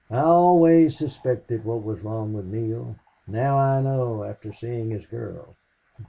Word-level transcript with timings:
I 0.09 0.17
always 0.21 0.97
suspected 0.97 1.63
what 1.63 1.83
was 1.83 2.01
wrong 2.01 2.33
with 2.33 2.45
Neale. 2.47 2.95
Now 3.27 3.59
I 3.59 3.83
know 3.83 4.23
after 4.23 4.51
seeing 4.51 4.89
his 4.89 5.05
girl." 5.05 5.55